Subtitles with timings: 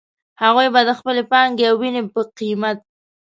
[0.43, 2.77] هغوی به د خپلې پانګې او وينې په قيمت.